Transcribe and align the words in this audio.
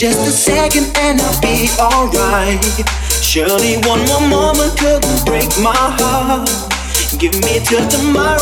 just 0.00 0.26
a 0.26 0.30
second 0.32 0.86
and 0.96 1.20
I'll 1.20 1.40
be 1.42 1.68
alright. 1.78 2.64
Surely 3.20 3.76
one 3.84 4.00
more 4.08 4.26
moment 4.26 4.72
couldn't 4.78 5.26
break 5.26 5.52
my 5.60 5.76
heart. 5.76 6.48
Give 7.18 7.34
me 7.44 7.60
till 7.60 7.86
tomorrow, 7.86 8.39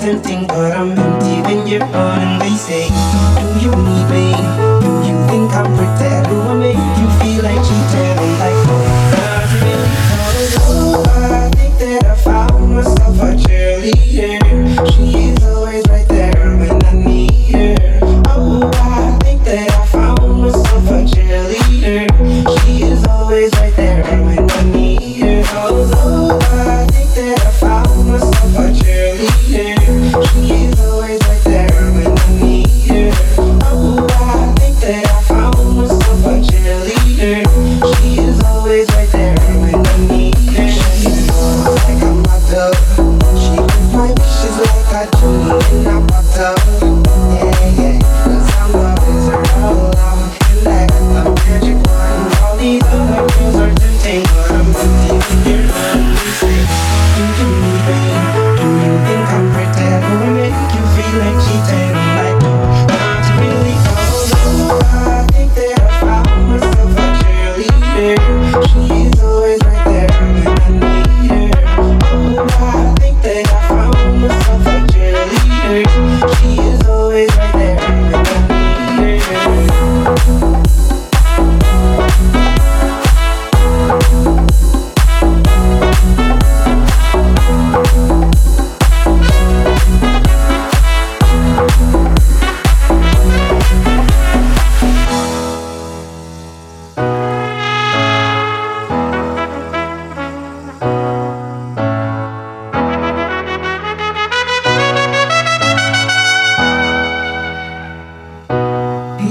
tempting, 0.00 0.46
but 0.46 0.72
I'm 0.72 0.98
empty 0.98 1.42
when 1.42 1.66
you're 1.66 1.80
gone. 1.80 2.18
And 2.18 2.40
they 2.40 2.56
say, 2.56 2.88
Do 2.88 3.60
you 3.60 3.70
need 3.70 4.06
me? 4.08 4.32
Do 4.80 4.90
you 5.06 5.16
think 5.28 5.52
I'm 5.52 5.68
pretend? 5.76 6.26
Do 6.26 6.40
I 6.40 6.89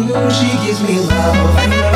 She 0.07 0.47
gives 0.65 0.81
me 0.81 0.97
love. 0.97 1.88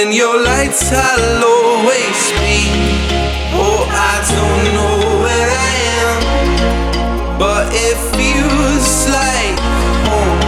in 0.00 0.12
your 0.12 0.40
lights, 0.44 0.92
I'll 0.92 1.44
always 1.44 2.20
be. 2.38 2.60
Oh, 3.52 3.82
I 3.90 4.14
don't 4.30 4.64
know 4.76 4.96
where 5.24 5.50
I 5.50 5.72
am, 6.02 6.18
but 7.38 7.66
it 7.72 7.98
feels 8.14 9.08
like 9.10 9.58
home. 10.06 10.38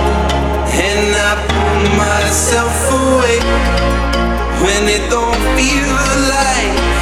And 0.88 1.10
I 1.28 1.32
pull 1.50 1.82
myself 1.98 2.76
away 3.02 3.38
when 4.62 4.82
it 4.86 5.10
don't 5.10 5.40
feel 5.56 5.98
like. 6.30 6.99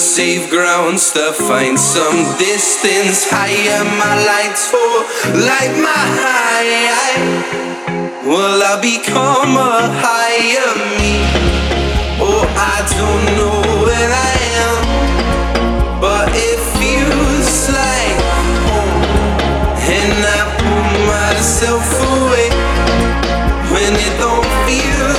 safe 0.00 0.48
grounds 0.48 1.12
to 1.12 1.30
find 1.32 1.78
some 1.78 2.24
distance 2.38 3.28
higher. 3.28 3.84
My 3.84 4.14
lights 4.24 4.64
for 4.72 4.92
light 5.36 5.76
my 5.76 6.04
high. 6.24 7.20
Will 8.24 8.62
I 8.64 8.80
become 8.80 9.56
a 9.60 9.92
higher 10.00 10.72
me? 10.96 11.20
Oh, 12.18 12.48
I 12.56 12.80
don't 12.96 13.24
know 13.36 13.60
where 13.84 14.12
I 14.28 14.34
am, 14.64 14.78
but 16.00 16.32
it 16.32 16.60
feels 16.80 17.68
like 17.68 18.20
home. 18.64 19.04
And 19.84 20.16
I 20.24 20.40
pull 20.60 20.88
myself 21.12 21.84
away 22.08 22.48
when 23.68 23.92
it 23.92 24.14
don't 24.18 24.48
feel. 24.64 25.09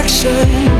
direction 0.00 0.79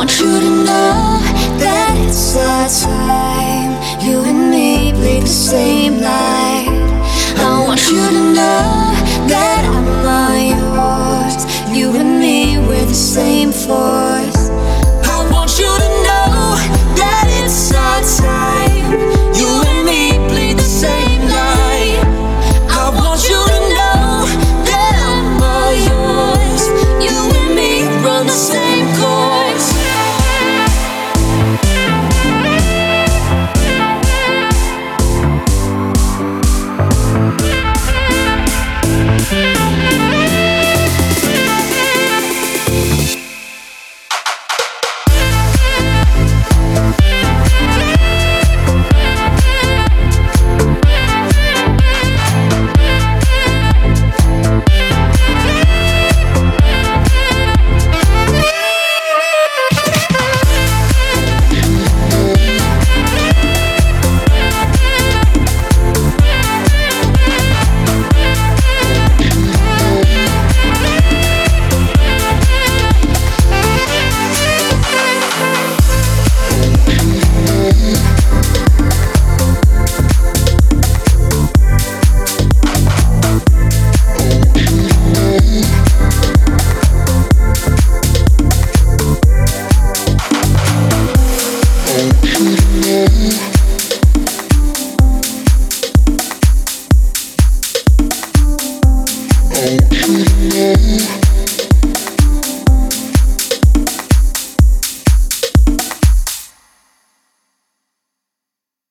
Want 0.00 0.18
you 0.18 0.40
to 0.40 0.50
know 0.64 1.20
that 1.60 1.94
it's 2.08 2.34
our 2.34 2.68
time. 2.88 3.72
You 4.00 4.24
and 4.24 4.50
me 4.50 4.92
bleed 4.92 5.24
the 5.24 5.26
same 5.26 6.00
light. 6.00 6.72
I 7.36 7.62
want 7.66 7.82
you 7.86 8.08
to 8.08 8.32
know 8.32 8.94
that 9.28 9.62
I'm 9.68 9.84
not 10.08 10.40
yours. 10.56 11.44
You 11.76 11.94
and 11.96 12.18
me, 12.18 12.56
we're 12.66 12.86
the 12.86 12.94
same 12.94 13.52
force. 13.52 14.09